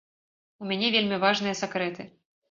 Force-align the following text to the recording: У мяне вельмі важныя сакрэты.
У 0.63 0.69
мяне 0.69 0.87
вельмі 0.95 1.19
важныя 1.25 1.59
сакрэты. 1.61 2.07